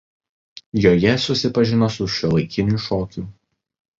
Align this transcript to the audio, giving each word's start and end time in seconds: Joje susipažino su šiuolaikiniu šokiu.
Joje 0.85 1.11
susipažino 1.25 1.89
su 1.97 2.09
šiuolaikiniu 2.15 2.83
šokiu. 2.87 3.29